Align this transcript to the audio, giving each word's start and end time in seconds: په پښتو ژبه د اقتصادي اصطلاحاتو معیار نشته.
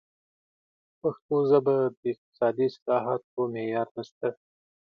په 0.97 0.97
پښتو 1.01 1.35
ژبه 1.49 1.75
د 1.99 2.01
اقتصادي 2.11 2.65
اصطلاحاتو 2.69 3.39
معیار 3.53 3.87
نشته. 3.95 4.27